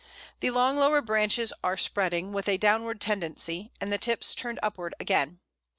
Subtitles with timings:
[0.39, 4.95] The long lower branches are spreading, with a downward tendency, and the tips turned upward
[4.99, 5.41] again.